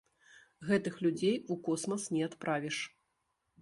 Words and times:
Гэтых 0.69 0.97
людзей 1.07 1.37
у 1.53 1.59
космас 1.69 2.09
не 2.19 2.27
адправіш. 2.33 2.85